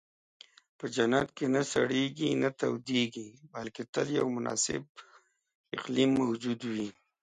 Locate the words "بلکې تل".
3.53-4.07